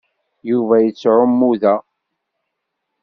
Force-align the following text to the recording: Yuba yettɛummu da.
Yuba 0.49 0.75
yettɛummu 0.79 1.49
da. 1.61 1.75